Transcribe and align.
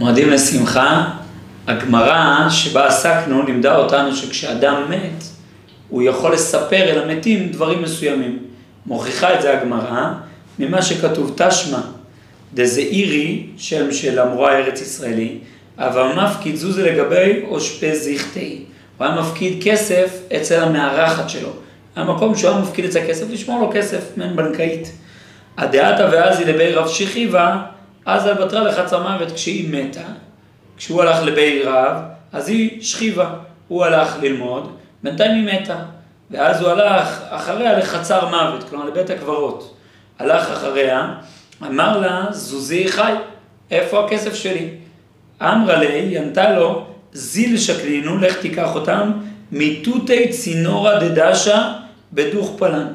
מועדים 0.00 0.30
לשמחה, 0.30 1.10
הגמרא 1.66 2.48
שבה 2.50 2.86
עסקנו 2.86 3.42
לימדה 3.42 3.76
אותנו 3.76 4.16
שכשאדם 4.16 4.82
מת, 4.90 5.24
הוא 5.88 6.02
יכול 6.02 6.32
לספר 6.32 6.82
אל 6.82 7.02
המתים 7.02 7.48
דברים 7.52 7.82
מסוימים. 7.82 8.38
מוכיחה 8.86 9.34
את 9.34 9.42
זה 9.42 9.58
הגמרא 9.58 10.12
ממה 10.58 10.82
שכתוב 10.82 11.32
תשמע, 11.36 11.78
דזעירי, 12.54 13.46
שם 13.56 13.92
של 13.92 14.18
המורה 14.18 14.52
הארץ 14.52 14.80
ישראלי, 14.80 15.38
אבל 15.78 16.24
מפקיד 16.24 16.56
זוזה 16.56 16.92
לגבי 16.92 17.42
אושפז 17.48 17.98
זיכתי. 18.02 18.64
הוא 18.98 19.06
היה 19.06 19.20
מפקיד 19.20 19.62
כסף 19.64 20.18
אצל 20.36 20.62
המארחת 20.62 21.30
שלו. 21.30 21.50
המקום 21.96 22.36
שהוא 22.36 22.50
היה 22.50 22.60
מפקיד 22.60 22.84
אצל 22.84 22.98
הכסף, 22.98 23.24
לשמור 23.30 23.60
לו 23.60 23.70
כסף 23.74 24.00
מעין 24.16 24.36
בנקאית. 24.36 24.92
הדעתה 25.58 26.08
ואזי 26.12 26.44
לבי 26.44 26.72
רב 26.72 26.88
שכיבה, 26.88 27.62
אז 28.14 28.26
על 28.26 28.34
בתרה 28.34 28.62
לחצה 28.62 28.98
מוות 28.98 29.32
כשהיא 29.32 29.74
מתה, 29.74 30.06
כשהוא 30.76 31.02
הלך 31.02 31.22
לבי 31.22 31.62
רב, 31.62 31.96
אז 32.32 32.48
היא 32.48 32.82
שכיבה, 32.82 33.30
הוא 33.68 33.84
הלך 33.84 34.16
ללמוד, 34.22 34.76
בינתיים 35.02 35.46
היא 35.46 35.60
מתה. 35.60 35.76
ואז 36.30 36.60
הוא 36.60 36.70
הלך 36.70 37.20
אחריה 37.28 37.78
לחצר 37.78 38.28
מוות, 38.28 38.68
כלומר 38.68 38.84
לבית 38.84 39.10
הקברות. 39.10 39.74
הלך 40.18 40.50
אחריה, 40.50 41.14
אמר 41.62 41.98
לה, 41.98 42.26
זוזי 42.30 42.88
חי, 42.88 43.12
איפה 43.70 44.04
הכסף 44.04 44.34
שלי? 44.34 44.68
אמרה 45.42 45.76
לי, 45.76 45.86
היא 45.86 46.18
ענתה 46.18 46.50
לו, 46.58 46.86
זיל 47.12 47.58
שקלינו, 47.58 48.18
לך 48.18 48.36
תיקח 48.38 48.74
אותם, 48.74 49.12
מיטוטי 49.52 50.28
צינורה 50.28 50.98
דדשה 50.98 51.72
בדוך 52.12 52.54
פלן. 52.58 52.86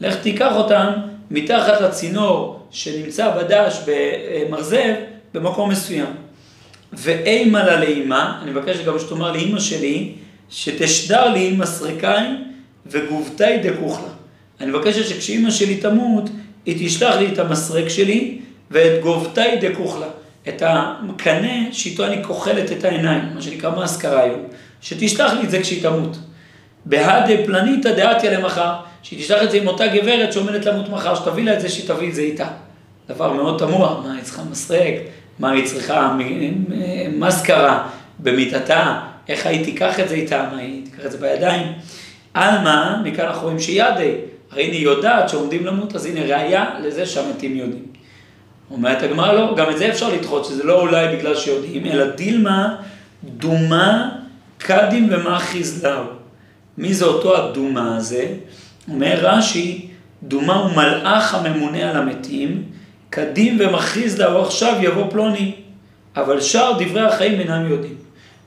לך 0.00 0.16
תיקח 0.16 0.52
אותם 0.54 0.92
מתחת 1.30 1.80
לצינור 1.80 2.60
שנמצא 2.70 3.36
בדש 3.36 3.80
במרזב 3.86 4.94
במקום 5.34 5.70
מסוים. 5.70 6.06
ואימה 6.92 7.64
לה 7.64 7.80
לאימה, 7.80 8.38
אני 8.42 8.50
מבקש 8.50 8.78
גם 8.78 8.98
שתאמר 8.98 9.32
לאימא 9.32 9.60
שלי, 9.60 10.12
שתשדר 10.50 11.28
לי 11.32 11.56
מסרקיים 11.58 12.44
וגובתי 12.86 13.58
דכוכלה. 13.62 14.08
אני 14.60 14.70
מבקשת 14.70 15.06
שכשאימא 15.08 15.50
שלי 15.50 15.76
תמות, 15.76 16.30
היא 16.66 16.86
תשלח 16.88 17.14
לי 17.14 17.32
את 17.32 17.38
המסרק 17.38 17.88
שלי 17.88 18.38
ואת 18.70 19.02
גובתי 19.02 19.56
דכוכלה. 19.60 20.06
את 20.48 20.62
המקנה 20.66 21.72
שאיתו 21.72 22.04
אני 22.04 22.24
כוחלת 22.24 22.72
את 22.72 22.84
העיניים, 22.84 23.22
מה 23.34 23.42
שנקרא 23.42 23.70
מאסקרה 23.70 24.22
היום, 24.22 24.40
שתשלח 24.80 25.32
לי 25.32 25.44
את 25.44 25.50
זה 25.50 25.60
כשהיא 25.60 25.82
תמות. 25.82 26.16
בהדה 26.86 27.34
פלניתא 27.46 27.92
דעתיה 27.92 28.38
למחר, 28.38 28.74
שהיא 29.02 29.20
תשלח 29.20 29.42
את 29.42 29.50
זה 29.50 29.56
עם 29.56 29.66
אותה 29.66 29.86
גברת 29.86 30.32
שעומדת 30.32 30.64
למות 30.66 30.88
מחר, 30.88 31.14
שתביא 31.14 31.44
לה 31.44 31.54
את 31.54 31.60
זה, 31.60 31.68
שהיא 31.68 31.88
תביא 31.88 32.08
את 32.08 32.14
זה 32.14 32.20
איתה. 32.20 32.46
דבר 33.08 33.32
מאוד 33.32 33.58
תמוה, 33.58 34.00
מה 34.04 34.14
היא 34.14 34.22
צריכה 34.22 34.42
מסרק, 34.50 34.94
מה 35.38 35.50
היא 35.50 35.66
צריכה 35.66 36.16
מסקרה 37.12 37.88
במיטתה, 38.18 39.00
איך 39.28 39.46
היא 39.46 39.64
תיקח 39.64 40.00
את 40.00 40.08
זה 40.08 40.14
איתה, 40.14 40.48
מה 40.52 40.58
היא 40.58 40.84
תיקח 40.84 41.06
את 41.06 41.12
זה 41.12 41.18
בידיים. 41.18 41.72
עלמא, 42.34 43.02
מכאן 43.04 43.24
אנחנו 43.24 43.42
רואים 43.42 43.58
שידי, 43.58 44.14
הרי 44.52 44.64
הנה 44.64 44.72
היא 44.72 44.84
יודעת 44.84 45.28
שעומדים 45.28 45.66
למות, 45.66 45.94
אז 45.96 46.06
הנה 46.06 46.20
ראיה 46.20 46.64
לזה 46.82 47.06
שהמתים 47.06 47.56
יודעים. 47.56 47.84
אומרת 48.70 49.02
הגמרא 49.02 49.32
לא, 49.32 49.54
גם 49.56 49.70
את 49.70 49.78
זה 49.78 49.88
אפשר 49.88 50.08
לדחות, 50.08 50.44
שזה 50.44 50.64
לא 50.64 50.80
אולי 50.80 51.16
בגלל 51.16 51.36
שיודעים, 51.36 51.86
אלא 51.86 52.10
דילמה 52.10 52.76
דומה 53.24 54.10
קדים 54.58 55.08
ומאחיז 55.10 55.84
לאו. 55.84 56.02
מי 56.78 56.94
זה 56.94 57.04
אותו 57.04 57.36
הדומה 57.36 57.96
הזה? 57.96 58.26
אומר 58.88 59.18
רש"י, 59.22 59.88
דומה 60.22 60.54
הוא 60.54 60.70
מלאך 60.76 61.34
הממונה 61.34 61.90
על 61.90 61.96
המתים, 61.96 62.62
קדים 63.10 63.56
ומכריז 63.60 64.20
לאו 64.20 64.42
עכשיו 64.42 64.74
יבוא 64.80 65.10
פלוני, 65.10 65.52
אבל 66.16 66.40
שאר 66.40 66.72
דברי 66.78 67.00
החיים 67.00 67.40
אינם 67.40 67.70
יודעים. 67.70 67.94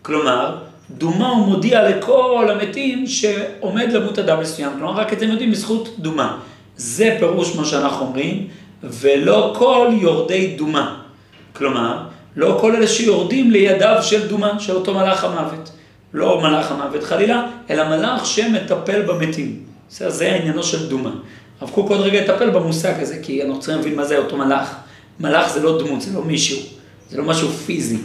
כלומר, 0.02 0.58
דומה 0.90 1.30
הוא 1.30 1.48
מודיע 1.48 1.90
לכל 1.90 2.48
המתים 2.52 3.08
שעומד 3.08 3.92
למות 3.92 4.20
אדם 4.20 4.40
מסוים, 4.40 4.72
כלומר 4.78 4.94
רק 4.94 5.14
את 5.14 5.20
זה 5.20 5.26
הם 5.26 5.32
יודעים 5.32 5.52
בזכות 5.52 5.96
דומה. 6.00 6.38
זה 6.78 7.16
פירוש 7.20 7.56
מה 7.56 7.66
שאנחנו 7.66 8.06
אומרים, 8.06 8.48
ולא 8.84 9.54
כל 9.58 9.88
יורדי 10.02 10.56
דומה. 10.58 10.96
כלומר, 11.54 12.04
לא 12.36 12.58
כל 12.62 12.76
אלה 12.76 12.88
שיורדים 12.88 13.52
לידיו 13.52 13.98
של 14.02 14.28
דומה, 14.28 14.60
של 14.60 14.76
אותו 14.76 14.94
מלאך 14.94 15.24
המוות. 15.24 15.72
לא 16.14 16.42
מלאך 16.42 16.72
המוות 16.72 17.04
חלילה, 17.04 17.48
אלא 17.70 17.90
מלאך 17.90 18.26
שמטפל 18.26 19.02
במתים. 19.02 19.60
זה, 19.90 20.10
זה 20.10 20.32
העניינו 20.32 20.64
של 20.64 20.90
דומה. 20.90 21.12
הרב 21.62 21.70
קוק 21.70 21.90
עוד 21.90 22.00
רגע 22.00 22.18
יטפל 22.18 22.50
במושג 22.50 22.94
הזה, 23.02 23.20
כי 23.22 23.44
אנחנו 23.44 23.60
צריכים 23.60 23.76
להבין 23.76 23.96
מה 23.96 24.06
זה 24.06 24.18
אותו 24.18 24.38
מלאך. 24.38 24.76
מלאך 25.20 25.50
זה 25.50 25.64
לא 25.64 25.80
דמות, 25.84 26.02
זה 26.02 26.14
לא 26.14 26.24
מישהו, 26.24 26.60
זה 27.10 27.18
לא 27.18 27.24
משהו 27.24 27.50
פיזי. 27.50 27.98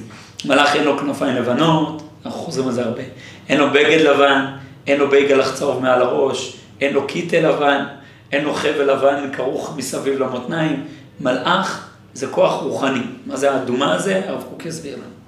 מלאך 0.45 0.77
אין 0.77 0.85
לו 0.85 0.99
כנפיים 0.99 1.37
לבנות, 1.37 2.03
אנחנו 2.25 2.41
חוזרים 2.41 2.69
על 2.69 2.75
זה 2.75 2.85
הרבה. 2.85 3.03
אין 3.49 3.59
לו 3.59 3.71
בגד 3.71 4.01
לבן, 4.01 4.45
אין 4.87 4.99
לו 4.99 5.11
בגד 5.11 5.43
צהוב 5.55 5.83
מעל 5.83 6.03
הראש, 6.03 6.57
אין 6.81 6.95
לו 6.95 7.07
קיטל 7.07 7.49
לבן, 7.49 7.85
אין 8.33 8.45
לו 8.45 8.55
חבל 8.55 8.93
לבן 8.93 9.31
כרוך 9.33 9.75
מסביב 9.77 10.19
למותניים. 10.19 10.85
מלאך 11.21 11.89
זה 12.15 12.27
כוח 12.27 12.63
רוחני. 12.63 13.03
מה 13.27 13.37
זה 13.37 13.53
האדומה 13.53 13.95
הזה? 13.95 14.23
הרב 14.27 14.45
קוק 14.51 14.67
יסביר 14.67 14.97
לנו. 14.97 15.24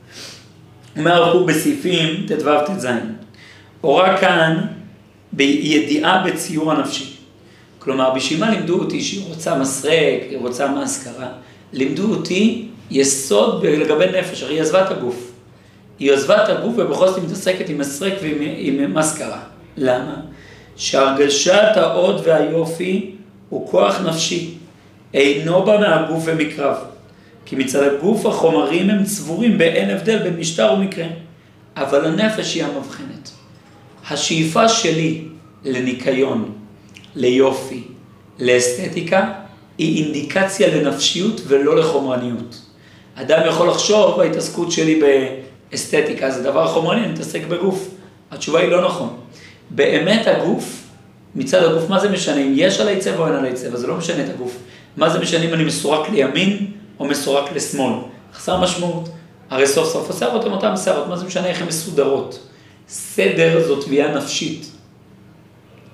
אומר 0.99 1.13
הרב 1.13 1.33
קוק 1.33 1.49
בסעיפים 1.49 2.27
ט"ו 2.29 2.51
ט"ז. 2.67 2.87
הורה 3.81 4.19
כאן 4.21 4.61
בידיעה 5.33 6.25
בציור 6.27 6.73
הנפשי. 6.73 7.13
כלומר, 7.79 8.15
בשביל 8.15 8.41
מה 8.41 8.51
לימדו 8.51 8.79
אותי 8.79 9.03
שהיא 9.03 9.25
רוצה 9.29 9.59
מסרק, 9.59 10.23
היא 10.31 10.39
רוצה 10.39 10.69
מאזכרה? 10.69 11.29
לימדו 11.73 12.11
אותי 12.15 12.69
יסוד 12.91 13.67
לגבי 13.67 14.07
נפש, 14.19 14.43
הרי 14.43 14.55
היא 14.55 14.63
עזבה 14.63 14.87
את 14.87 14.91
הגוף. 14.91 15.33
היא 15.99 16.13
עזבה 16.13 16.45
את 16.45 16.49
הגוף 16.49 16.75
ובכל 16.77 17.09
זאת 17.09 17.17
היא 17.17 17.25
מתעסקת 17.25 17.69
עם 17.69 17.79
מסרק 17.79 18.13
ועם 18.23 18.95
מאזכרה. 18.95 19.41
למה? 19.77 20.15
שהרגשת 20.77 21.73
האות 21.77 22.21
והיופי 22.25 23.11
הוא 23.49 23.71
כוח 23.71 24.01
נפשי, 24.01 24.55
אינו 25.15 25.63
בא 25.63 25.79
מהגוף 25.81 26.23
ומקרב. 26.27 26.77
כי 27.47 27.57
מצד 27.57 27.83
הגוף 27.83 28.27
החומרים 28.27 28.91
הם 28.91 29.05
צבורים 29.05 29.59
באין 29.59 29.91
הבדל 29.91 30.19
בין 30.19 30.37
משטר 30.37 30.75
ומקרה. 30.79 31.07
אבל 31.77 32.05
הנפש 32.05 32.55
היא 32.55 32.65
המבחנת. 32.65 33.31
השאיפה 34.11 34.69
שלי 34.69 35.23
לניקיון, 35.65 36.53
ליופי, 37.15 37.83
לאסתטיקה, 38.39 39.33
היא 39.79 40.05
אינדיקציה 40.05 40.77
לנפשיות 40.77 41.41
ולא 41.47 41.77
לחומרניות. 41.77 42.63
אדם 43.15 43.43
יכול 43.49 43.69
לחשוב, 43.69 44.21
ההתעסקות 44.21 44.73
שלי 44.73 45.01
באסתטיקה 45.71 46.31
זה 46.31 46.43
דבר 46.43 46.69
חומרני, 46.69 47.05
אני 47.05 47.13
מתעסק 47.13 47.47
בגוף. 47.49 47.89
התשובה 48.31 48.61
היא 48.61 48.69
לא 48.69 48.85
נכון. 48.85 49.17
באמת 49.71 50.27
הגוף, 50.27 50.83
מצד 51.35 51.65
הגוף, 51.65 51.91
מה 51.91 51.99
זה 51.99 52.09
משנה 52.09 52.43
אם 52.43 52.53
יש 52.57 52.81
עלי 52.81 52.99
צבע 52.99 53.19
או 53.19 53.27
אין 53.27 53.35
עלי 53.35 53.53
צבע, 53.53 53.77
זה 53.77 53.87
לא 53.87 53.97
משנה 53.97 54.25
את 54.25 54.31
הגוף. 54.31 54.57
מה 54.97 55.11
זה 55.11 55.19
משנה 55.19 55.45
אם 55.45 55.55
אני 55.55 55.65
מסורק 55.65 56.11
לימין 56.11 56.76
או 57.01 57.05
מסורק 57.05 57.53
לשמאל? 57.53 57.95
חסר 58.35 58.61
משמעות. 58.61 59.09
הרי 59.51 59.67
סוף 59.67 59.93
סוף 59.93 60.11
השערות 60.11 60.45
הן 60.45 60.53
אותן 60.53 60.77
שערות, 60.77 61.09
מה 61.09 61.17
זה 61.17 61.27
משנה 61.27 61.47
איך 61.47 61.61
הן 61.61 61.67
מסודרות? 61.67 62.39
סדר 62.89 63.63
זו 63.67 63.83
תביעה 63.83 64.15
נפשית. 64.15 64.67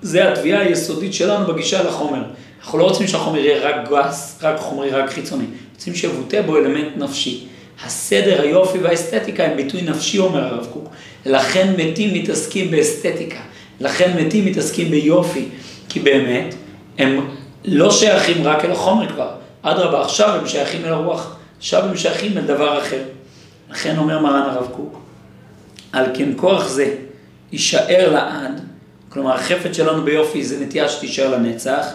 זה 0.01 0.31
התביעה 0.31 0.61
היסודית 0.61 1.13
שלנו 1.13 1.53
בגישה 1.53 1.83
לחומר. 1.83 2.23
אנחנו 2.61 2.77
לא 2.77 2.83
רוצים 2.83 3.07
שהחומר 3.07 3.39
יהיה 3.39 3.69
רק 3.69 3.89
גס, 3.89 4.39
רק 4.41 4.59
חומרי, 4.59 4.89
רק 4.89 5.09
חיצוני. 5.09 5.45
רוצים 5.75 5.95
שיבוטא 5.95 6.41
בו 6.41 6.57
אלמנט 6.57 6.97
נפשי. 6.97 7.47
הסדר, 7.85 8.41
היופי 8.41 8.77
והאסתטיקה 8.77 9.43
הם 9.43 9.57
ביטוי 9.57 9.81
נפשי, 9.81 10.19
אומר 10.19 10.43
הרב 10.43 10.67
קוק. 10.73 10.89
לכן 11.25 11.73
מתים 11.77 12.13
מתעסקים 12.13 12.71
באסתטיקה. 12.71 13.39
לכן 13.79 14.25
מתים 14.25 14.45
מתעסקים 14.45 14.91
ביופי. 14.91 15.45
כי 15.89 15.99
באמת, 15.99 16.55
הם 16.97 17.27
לא 17.65 17.91
שייכים 17.91 18.43
רק 18.43 18.65
אל 18.65 18.71
החומר 18.71 19.09
כבר. 19.09 19.42
אדרבה, 19.63 20.01
עכשיו 20.01 20.29
הם 20.39 20.47
שייכים 20.47 20.85
אל 20.85 20.93
הרוח. 20.93 21.35
עכשיו 21.57 21.85
הם 21.85 21.97
שייכים 21.97 22.37
אל 22.37 22.43
דבר 22.43 22.81
אחר. 22.81 23.01
לכן 23.71 23.97
אומר 23.97 24.19
מרן 24.19 24.49
הרב 24.49 24.67
קוק, 24.71 24.99
על 25.91 26.05
כן 26.13 26.29
כוח 26.35 26.67
זה 26.67 26.95
יישאר 27.51 28.11
לעד, 28.11 28.61
כלומר 29.09 29.35
החפץ 29.35 29.77
שלנו 29.77 30.03
ביופי 30.03 30.43
זה 30.43 30.65
נטייה 30.65 30.89
שתישאר 30.89 31.31
לנצח, 31.35 31.87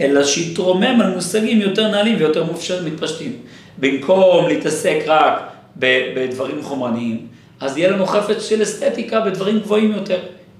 אלא 0.00 0.24
שיתרומם 0.24 1.00
על 1.00 1.14
מושגים 1.14 1.60
יותר 1.60 1.88
נעלים 1.88 2.16
ויותר 2.18 2.44
מתפשטים. 2.84 3.32
במקום 3.78 4.48
להתעסק 4.48 4.98
רק 5.06 5.42
בדברים 5.76 6.62
חומרניים, 6.62 7.26
אז 7.60 7.76
יהיה 7.76 7.90
לנו 7.90 8.06
חפץ 8.06 8.48
של 8.48 8.62
אסתטיקה 8.62 9.20
בדברים 9.20 9.60
גבוהים 9.60 9.92
יותר, 9.92 10.18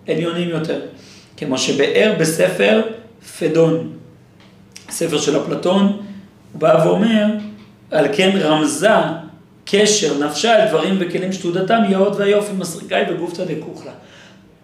עליונים 0.08 0.48
יותר. 0.48 0.80
כמו 1.36 1.58
שבאר 1.58 2.12
בספר 2.18 2.82
פדון, 3.38 3.92
ספר 4.90 5.18
של 5.18 5.36
אפלטון, 5.36 6.02
הוא 6.54 6.60
בא 6.60 6.82
ואומר, 6.84 7.26
על 7.90 8.06
כן 8.16 8.38
רמזה 8.40 8.88
קשר 9.64 10.26
נפשה 10.26 10.62
אל 10.62 10.68
דברים 10.68 10.96
וכלים 11.00 11.32
שתודתם 11.32 11.82
יאות 11.88 12.16
והיופי 12.16 12.52
מסריקאי 12.52 13.02
וגופתא 13.10 13.44
דקוכלה. 13.44 13.92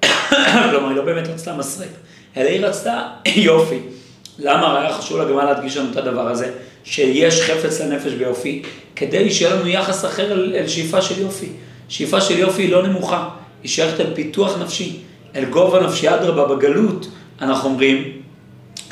כלומר, 0.70 0.88
היא 0.88 0.96
לא 0.96 1.04
באמת 1.04 1.28
רצתה 1.28 1.56
מסריק, 1.56 1.90
אלא 2.36 2.48
היא 2.48 2.66
רצתה 2.66 3.08
יופי. 3.36 3.78
למה 4.38 4.80
היה 4.80 4.92
חשוב 4.92 5.20
לגמל 5.20 5.44
להדגיש 5.44 5.76
לנו 5.76 5.92
את 5.92 5.96
הדבר 5.96 6.28
הזה? 6.28 6.52
שיש 6.84 7.42
חפץ 7.42 7.80
לנפש 7.80 8.12
ביופי, 8.12 8.62
כדי 8.96 9.30
שיהיה 9.30 9.54
לנו 9.54 9.68
יחס 9.68 10.04
אחר 10.04 10.32
אל, 10.32 10.54
אל 10.56 10.68
שאיפה 10.68 11.02
של 11.02 11.20
יופי. 11.20 11.48
שאיפה 11.88 12.20
של 12.20 12.38
יופי 12.38 12.62
היא 12.62 12.72
לא 12.72 12.86
נמוכה, 12.86 13.28
היא 13.62 13.70
שייכת 13.70 14.00
אל 14.00 14.14
פיתוח 14.14 14.58
נפשי, 14.62 14.96
אל 15.36 15.44
גובה 15.44 15.80
נפשי, 15.80 16.08
אדרבה, 16.08 16.56
בגלות, 16.56 17.08
אנחנו 17.40 17.68
אומרים 17.68 18.04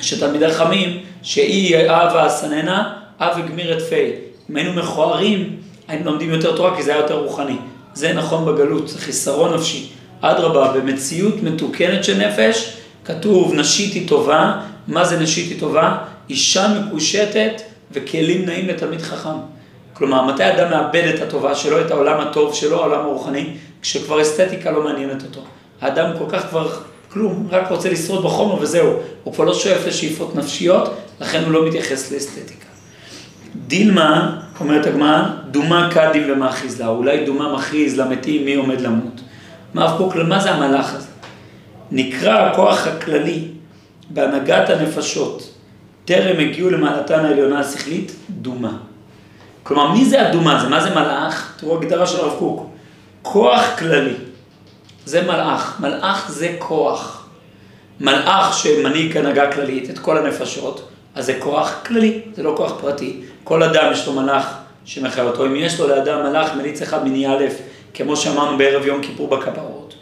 שתלמידי 0.01 0.49
חכמים, 0.49 1.01
שאי 1.23 1.89
אהבה 1.89 2.29
סננה, 2.29 2.95
אב 3.21 3.39
הגמיר 3.39 3.79
את 3.79 3.83
פי. 3.83 4.11
אם 4.51 4.57
היינו 4.57 4.73
מכוערים, 4.73 5.57
היינו 5.89 6.11
לומדים 6.11 6.31
יותר 6.31 6.57
תורה 6.57 6.77
כי 6.77 6.83
זה 6.83 6.93
היה 6.93 7.01
יותר 7.01 7.19
רוחני. 7.19 7.57
זה 7.95 8.13
נכון 8.13 8.47
בגלות, 8.47 8.89
זה 8.89 8.99
חיסרון 8.99 9.55
נפשי. 9.55 9.89
אדרבה, 10.21 10.73
במציאות 10.73 11.43
מתוקנת 11.43 12.05
של 12.05 12.17
נפש, 12.17 12.77
כתוב 13.05 13.55
נשית 13.55 13.95
היא 13.95 14.09
טובה, 14.09 14.61
מה 14.89 15.05
זה 15.05 15.21
נשית 15.21 15.51
היא 15.51 15.61
טובה? 15.61 15.99
אישה 16.31 16.69
מקושטת 16.69 17.63
וכלים 17.93 18.47
נעים 18.47 18.69
לתלמיד 18.69 19.03
חכם. 19.03 19.39
כלומר, 19.93 20.25
מתי 20.25 20.51
אדם 20.51 20.71
מאבד 20.71 21.13
את 21.15 21.23
הטובה 21.23 21.55
שלו, 21.55 21.81
את 21.81 21.91
העולם 21.91 22.21
הטוב 22.21 22.55
שלו, 22.55 22.77
העולם 22.77 23.01
הרוחני, 23.01 23.47
כשכבר 23.83 24.23
אסתטיקה 24.23 24.71
לא 24.71 24.85
מעניינת 24.85 25.23
אותו. 25.23 25.41
האדם 25.81 26.11
כל 26.19 26.25
כך 26.29 26.49
כבר 26.51 26.71
כלום, 27.13 27.49
רק 27.51 27.71
רוצה 27.71 27.91
לשרוד 27.91 28.25
בחומר 28.25 28.63
וזהו. 28.63 28.93
הוא 29.25 29.35
כבר 29.35 29.45
לא 29.45 29.55
שואף 29.55 29.87
לשאיפות 29.87 30.35
נפשיות, 30.35 30.95
לכן 31.21 31.45
הוא 31.45 31.53
לא 31.53 31.69
מתייחס 31.69 32.13
לאסתטיקה. 32.13 32.67
דילמה, 33.67 34.41
אומרת 34.61 34.87
הגמרא, 34.87 35.25
דומה 35.51 35.91
קדים 35.95 36.23
ומכריז 36.33 36.81
לה, 36.81 36.87
אולי 36.87 37.27
דומה 37.27 37.55
מכריז 37.55 37.99
למתים 37.99 38.45
מי 38.45 38.55
עומד 38.55 38.81
למות. 38.81 39.21
מה 39.75 39.83
הרב 39.83 39.99
קוק, 39.99 40.17
מה 40.17 40.41
זה 40.41 40.51
המלאך 40.51 40.95
הזה? 40.95 41.09
נקרא 41.91 42.39
הכוח 42.39 42.87
הכללי 42.87 43.49
בהנהגת 44.11 44.71
הנפשות, 44.71 45.55
טרם 46.05 46.41
הגיעו 46.41 46.71
למעלתן 46.71 47.25
העליונה 47.25 47.61
השכלית, 47.61 48.13
דומה. 48.31 48.79
כלומר, 49.63 49.93
מי 49.93 50.05
זה 50.05 50.29
הדומה 50.29 50.59
הזה? 50.59 50.69
מה 50.69 50.81
זה 50.81 50.91
מלאך? 50.91 51.55
תראו 51.57 51.77
הגדרה 51.77 52.07
של 52.07 52.21
הרב 52.21 52.39
קוק. 52.39 52.71
כוח 53.23 53.65
כללי. 53.79 54.15
זה 55.05 55.23
מלאך. 55.23 55.81
מלאך 55.81 56.31
זה 56.31 56.57
כוח. 56.59 57.27
מלאך 58.01 58.59
שמנהיג 58.59 59.17
הנהגה 59.17 59.53
כללית 59.53 59.91
את 59.91 59.99
כל 59.99 60.19
הנפשות, 60.19 60.89
אז 61.19 61.27
זה 61.27 61.37
כוח 61.39 61.75
כללי, 61.87 62.21
זה 62.35 62.43
לא 62.43 62.55
כוח 62.57 62.73
פרטי. 62.81 63.21
כל 63.45 63.63
אדם 63.63 63.93
יש 63.93 64.07
לו 64.07 64.13
מלאך 64.13 64.55
שמחיה 64.85 65.25
אותו. 65.25 65.47
אם 65.47 65.57
יש 65.57 65.81
לו 65.81 65.89
לאדם 65.89 66.27
מלאך 66.27 66.55
מליץ 66.57 66.83
אחד 66.83 67.09
מני 67.09 67.27
א', 67.29 67.45
כמו 67.95 68.17
שאמרנו 68.17 68.59
בערב 68.59 68.87
יום 68.87 69.03
כיפור 69.03 69.29
בכפרות. 69.29 69.95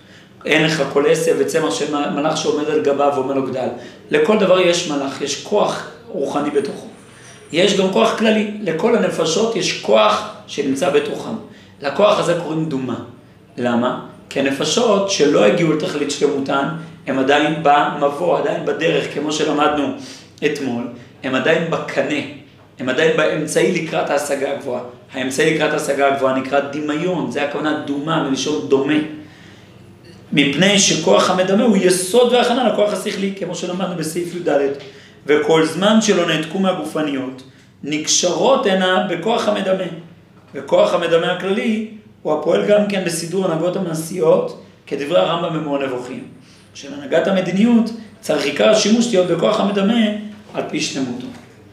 אין 0.45 0.65
לך 0.65 0.83
כל 0.93 1.05
עשב 1.09 1.37
וצמח 1.39 1.75
של 1.75 1.95
מלאך 2.15 2.37
שעומד 2.37 2.71
על 2.71 2.83
גביו 2.83 3.13
ואומר 3.15 3.35
לו 3.35 3.47
גדל. 3.47 3.69
לכל 4.11 4.39
דבר 4.39 4.61
יש 4.61 4.91
מלאך, 4.91 5.23
יש 5.23 5.45
כוח 5.45 5.87
רוחני 6.09 6.51
בתוכו. 6.51 6.87
יש 7.53 7.81
גם 7.81 7.93
כוח 7.93 8.19
כללי, 8.19 8.51
לכל 8.63 8.97
הנפשות 8.97 9.57
יש 9.57 9.83
כוח 9.83 10.29
שנמצא 10.47 10.91
בתוכם. 10.91 11.35
לכוח 11.83 12.19
הזה 12.19 12.39
קוראים 12.43 12.69
דומה. 12.69 12.97
למה? 13.59 14.07
כי 14.31 14.41
הנפשות 14.41 15.11
שלא 15.11 15.45
הגיעו 15.45 15.73
לתכלית 15.73 16.11
שלמותן, 16.11 16.69
הם 17.07 17.19
עדיין 17.19 17.55
במבוא, 17.63 18.39
עדיין 18.39 18.65
בדרך, 18.65 19.15
כמו 19.15 19.33
שלמדנו 19.33 19.95
אתמול, 20.45 20.83
הם 21.23 21.35
עדיין 21.35 21.71
בקנה, 21.71 22.21
הם 22.79 22.89
עדיין 22.89 23.17
באמצעי 23.17 23.83
לקראת 23.83 24.11
ההשגה 24.11 24.53
הגבוהה. 24.53 24.83
האמצעי 25.13 25.55
לקראת 25.55 25.73
ההשגה 25.73 26.15
הגבוהה 26.15 26.39
נקרא 26.39 26.61
דמיון, 26.61 27.31
זה 27.31 27.49
הכוונה 27.49 27.83
דומה, 27.87 28.29
מלשון 28.29 28.69
דומה. 28.69 28.95
מפני 30.33 30.79
שכוח 30.79 31.31
המדמה 31.31 31.65
הוא 31.65 31.77
יסוד 31.77 32.33
והכנה 32.33 32.69
לכוח 32.69 32.93
השכלי, 32.93 33.35
כמו 33.39 33.55
שלמדנו 33.55 33.97
בסעיף 33.97 34.35
י"ד. 34.35 34.59
וכל 35.27 35.67
זמן 35.67 36.01
שלא 36.01 36.27
נעתקו 36.27 36.59
מהגופניות, 36.59 37.43
נקשרות 37.85 38.67
הנה 38.67 39.07
בכוח 39.11 39.49
המדמה. 39.49 39.85
וכוח 40.55 40.95
המדמה 40.95 41.33
הכללי 41.33 41.89
הוא 42.23 42.33
הפועל 42.33 42.67
גם 42.67 42.87
כן 42.89 43.05
בסידור 43.05 43.45
הנהגות 43.45 43.77
המעשיות, 43.77 44.63
כדברי 44.87 45.21
הרמב"ם 45.21 45.61
במורה 45.61 45.87
נבוכים. 45.87 46.25
של 46.75 46.95
הנהגת 46.95 47.27
המדיניות 47.27 47.91
צריך 48.21 48.45
עיקר 48.45 48.69
השימוש 48.69 49.07
להיות 49.15 49.27
בכוח 49.27 49.61
המדמה 49.61 49.95
על 50.54 50.62
פי 50.69 50.81
שלמותו. 50.81 51.26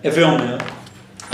הווה 0.04 0.32
אומר, 0.32 0.58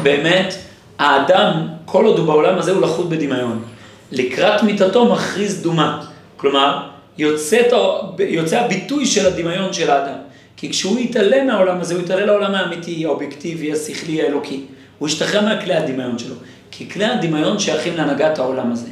באמת, 0.03 0.53
האדם, 0.99 1.67
כל 1.85 2.05
עוד 2.05 2.17
הוא 2.19 2.27
בעולם 2.27 2.57
הזה, 2.57 2.71
הוא 2.71 2.81
לחוט 2.81 3.09
בדמיון. 3.09 3.63
לקראת 4.11 4.63
מיתתו 4.63 5.05
מכריז 5.05 5.61
דומה. 5.61 6.05
כלומר, 6.37 6.87
יוצא, 7.17 7.61
יוצא 8.19 8.59
הביטוי 8.59 9.05
של 9.05 9.25
הדמיון 9.25 9.73
של 9.73 9.91
האדם. 9.91 10.17
כי 10.57 10.69
כשהוא 10.69 10.99
יתעלם 10.99 11.47
מהעולם 11.47 11.81
הזה, 11.81 11.93
הוא 11.93 12.03
יתעלה 12.03 12.25
לעולם 12.25 12.55
האמיתי, 12.55 13.05
האובייקטיבי, 13.05 13.73
השכלי, 13.73 14.21
האלוקי. 14.21 14.65
הוא 14.99 15.07
ישתחרר 15.07 15.45
מהכלי 15.45 15.75
הדמיון 15.75 16.19
שלו. 16.19 16.35
כי 16.71 16.89
כלי 16.89 17.05
הדמיון 17.05 17.59
שייכים 17.59 17.97
להנהגת 17.97 18.39
העולם 18.39 18.71
הזה. 18.71 18.87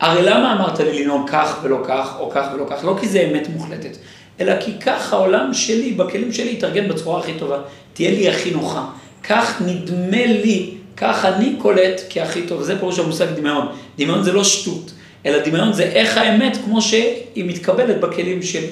הרי 0.00 0.22
למה 0.22 0.52
אמרת 0.52 0.80
לי 0.80 1.04
לנהוג 1.04 1.30
כך 1.30 1.58
ולא 1.62 1.78
כך, 1.84 2.16
או 2.18 2.30
כך 2.30 2.46
ולא 2.54 2.64
כך? 2.70 2.84
לא 2.84 2.96
כי 3.00 3.08
זה 3.08 3.20
אמת 3.20 3.48
מוחלטת, 3.48 3.96
אלא 4.40 4.52
כי 4.60 4.72
כך 4.80 5.12
העולם 5.12 5.54
שלי, 5.54 5.92
בכלים 5.92 6.32
שלי, 6.32 6.52
יתארגן 6.52 6.88
בצורה 6.88 7.20
הכי 7.20 7.32
טובה. 7.34 7.58
תהיה 7.92 8.10
לי 8.10 8.28
הכי 8.28 8.50
נוחה. 8.50 8.84
כך 9.28 9.62
נדמה 9.66 10.26
לי, 10.26 10.70
כך 10.96 11.24
אני 11.24 11.54
קולט 11.58 12.00
כהכי 12.10 12.42
טוב. 12.42 12.62
זה 12.62 12.78
פירוש 12.78 12.98
המושג 12.98 13.26
דמיון. 13.36 13.66
דמיון 13.98 14.22
זה 14.22 14.32
לא 14.32 14.44
שטות, 14.44 14.92
אלא 15.26 15.38
דמיון 15.38 15.72
זה 15.72 15.82
איך 15.82 16.16
האמת 16.16 16.58
כמו 16.64 16.82
שהיא 16.82 17.44
מתקבלת 17.44 18.00
בכלים 18.00 18.42
שלי. 18.42 18.66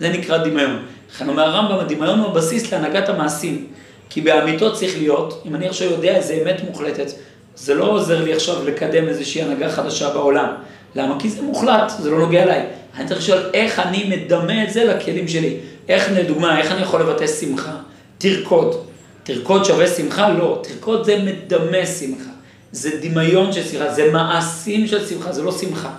זה 0.00 0.08
נקרא 0.08 0.38
דמיון. 0.38 0.82
לכן 1.14 1.28
אומר 1.28 1.42
הרמב"ם, 1.42 1.78
הדמיון 1.78 2.18
הוא 2.18 2.28
הבסיס 2.28 2.72
להנהגת 2.72 3.08
המעשים. 3.08 3.66
כי 4.10 4.20
באמיתות 4.20 4.74
צריך 4.74 4.98
להיות, 4.98 5.42
אם 5.46 5.54
אני 5.54 5.68
עכשיו 5.68 5.90
יודע 5.90 6.16
איזה 6.16 6.38
אמת 6.42 6.60
מוחלטת, 6.68 7.12
זה 7.56 7.74
לא 7.74 7.84
עוזר 7.84 8.24
לי 8.24 8.32
עכשיו 8.32 8.64
לקדם 8.66 9.08
איזושהי 9.08 9.42
הנהגה 9.42 9.70
חדשה 9.70 10.10
בעולם. 10.10 10.48
למה? 10.94 11.16
כי 11.20 11.28
זה 11.30 11.42
מוחלט, 11.42 11.92
זה 11.98 12.10
לא 12.10 12.18
נוגע 12.18 12.42
אליי. 12.42 12.66
אני 12.96 13.08
צריך 13.08 13.20
לשאול 13.20 13.50
איך 13.54 13.78
אני 13.78 14.04
מדמה 14.04 14.64
את 14.64 14.72
זה 14.72 14.84
לכלים 14.84 15.28
שלי. 15.28 15.56
איך, 15.88 16.08
לדוגמה, 16.12 16.58
איך 16.58 16.72
אני 16.72 16.82
יכול 16.82 17.00
לבטא 17.00 17.26
שמחה? 17.26 17.76
תרקוד. 18.18 18.76
תרקוד 19.22 19.64
שווה 19.64 19.86
שמחה? 19.86 20.28
לא. 20.28 20.62
תרקוד 20.62 21.04
זה 21.04 21.18
מדמה 21.18 21.86
שמחה. 21.86 22.30
זה 22.72 22.90
דמיון 23.00 23.52
של 23.52 23.64
שמחה, 23.64 23.92
זה 23.92 24.12
מעשים 24.12 24.86
של 24.86 25.06
שמחה, 25.06 25.32
זה 25.32 25.42
לא 25.42 25.52
שמחה. 25.52 25.90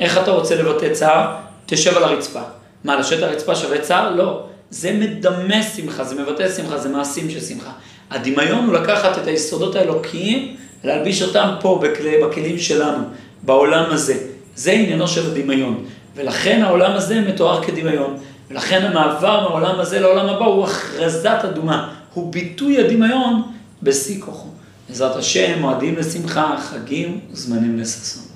איך 0.00 0.18
אתה 0.18 0.30
רוצה 0.30 0.54
לבטא 0.54 0.92
צער? 0.92 1.36
תשב 1.66 1.96
על 1.96 2.04
הרצפה. 2.04 2.40
מה, 2.84 2.96
לשבת 2.96 3.22
על 3.22 3.28
הרצפה 3.28 3.54
שווה 3.54 3.78
צער? 3.78 4.14
לא. 4.14 4.46
זה 4.70 4.92
מדמה 4.92 5.62
שמחה, 5.62 6.04
זה 6.04 6.14
מבטא 6.22 6.48
שמחה, 6.48 6.78
זה 6.78 6.88
מעשים 6.88 7.30
של 7.30 7.40
שמחה. 7.40 7.70
הדמיון 8.10 8.66
הוא 8.66 8.74
לקחת 8.74 9.18
את 9.18 9.26
היסודות 9.26 9.76
האלוקיים, 9.76 10.56
להלביש 10.84 11.22
אותם 11.22 11.54
פה 11.60 11.80
בכלי, 11.82 12.16
בכלים 12.22 12.58
שלנו, 12.58 13.04
בעולם 13.42 13.84
הזה. 13.90 14.14
זה 14.54 14.72
עניינו 14.72 15.08
של 15.08 15.30
הדמיון. 15.30 15.84
ולכן 16.16 16.62
העולם 16.62 16.92
הזה 16.92 17.20
מתואר 17.20 17.64
כדמיון. 17.64 18.16
ולכן 18.50 18.82
המעבר 18.82 19.40
מהעולם 19.40 19.80
הזה 19.80 20.00
לעולם 20.00 20.28
הבא 20.28 20.44
הוא 20.44 20.64
הכרזת 20.64 21.38
אדומה. 21.44 21.94
הוא 22.14 22.32
ביטוי 22.32 22.78
הדמיון 22.78 23.42
בשיא 23.82 24.22
כוחו. 24.22 24.48
בעזרת 24.88 25.16
השם, 25.16 25.60
מועדים 25.60 25.96
לשמחה, 25.96 26.56
חגים 26.60 27.20
וזמנים 27.32 27.78
לששון. 27.78 28.31